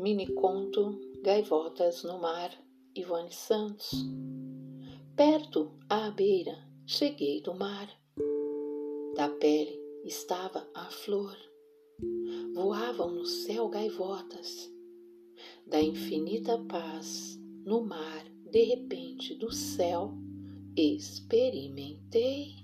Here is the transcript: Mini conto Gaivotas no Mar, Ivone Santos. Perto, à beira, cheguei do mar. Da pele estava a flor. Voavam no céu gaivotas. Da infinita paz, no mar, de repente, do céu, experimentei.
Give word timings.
Mini 0.00 0.32
conto 0.32 1.00
Gaivotas 1.24 2.04
no 2.04 2.20
Mar, 2.20 2.52
Ivone 2.94 3.32
Santos. 3.32 3.90
Perto, 5.16 5.72
à 5.88 6.08
beira, 6.12 6.56
cheguei 6.86 7.42
do 7.42 7.52
mar. 7.52 7.90
Da 9.16 9.28
pele 9.28 9.76
estava 10.04 10.64
a 10.72 10.84
flor. 10.84 11.36
Voavam 12.54 13.10
no 13.10 13.26
céu 13.26 13.68
gaivotas. 13.68 14.72
Da 15.66 15.82
infinita 15.82 16.56
paz, 16.68 17.36
no 17.66 17.82
mar, 17.82 18.24
de 18.52 18.62
repente, 18.62 19.34
do 19.34 19.52
céu, 19.52 20.12
experimentei. 20.76 22.54